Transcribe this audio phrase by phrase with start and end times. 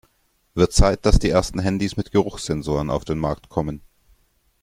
[0.55, 3.83] Wird Zeit, dass die ersten Handys mit Geruchssensoren auf den Markt kommen!